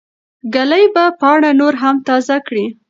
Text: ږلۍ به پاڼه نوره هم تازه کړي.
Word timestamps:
ږلۍ 0.53 0.85
به 0.93 1.03
پاڼه 1.19 1.51
نوره 1.59 1.77
هم 1.83 1.95
تازه 2.07 2.35
کړي. 2.47 2.65